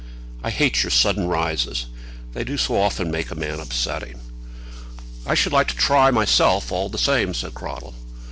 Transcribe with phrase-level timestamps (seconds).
[0.43, 1.85] I hate your sudden rises.
[2.33, 4.19] They do so often make a man upsetting."
[5.27, 7.93] "I should like to try, myself, all the same," said Cradell.